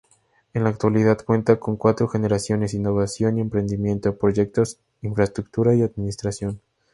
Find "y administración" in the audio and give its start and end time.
5.75-6.59